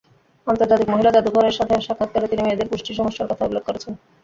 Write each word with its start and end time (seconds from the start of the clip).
আন্তর্জাতিক 0.47 0.87
মহিলা 0.89 1.11
জাদুঘর 1.11 1.45
এর 1.45 1.57
সাথে 1.59 1.73
সাক্ষাৎকারে 1.87 2.27
তিনি 2.31 2.41
মেয়েদের 2.43 2.69
পুষ্টি 2.71 2.91
সমস্যার 2.99 3.29
কথা 3.31 3.43
উল্লেখ 3.47 3.63
করেছেন। 3.65 3.93